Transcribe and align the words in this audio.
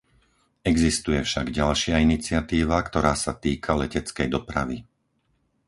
Existuje 0.71 1.19
však 1.25 1.47
ďalšia 1.59 1.95
iniciatíva, 2.07 2.77
ktorá 2.87 3.13
sa 3.23 3.33
týka 3.45 3.71
leteckej 3.81 4.27
dopravy. 4.35 4.77